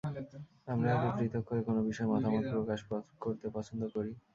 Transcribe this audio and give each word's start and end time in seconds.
আমরা 0.67 0.91
হয়তো 0.93 1.09
পৃথক 1.17 1.43
করে 1.47 1.61
কোনো 1.67 1.79
বিষয়ে 1.87 2.09
মতামত 2.11 2.43
প্রকাশ 2.53 2.79
করতে 3.23 3.45
পছন্দ 3.55 3.81
করি। 3.95 4.11